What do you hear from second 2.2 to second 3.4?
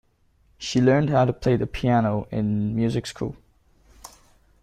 in music school.